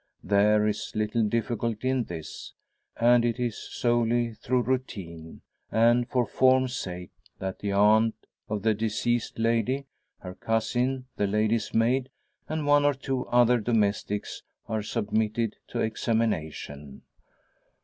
[0.23, 2.53] There is little difficulty in this;
[2.97, 8.15] and it is solely through routine, and for form's sake, that the aunt
[8.49, 9.85] of the deceased lady,
[10.21, 12.09] her cousin, the lady's maid,
[12.49, 17.03] and one or two other domestics are submitted to examination.